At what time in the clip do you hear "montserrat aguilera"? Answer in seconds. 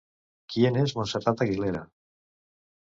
0.95-1.83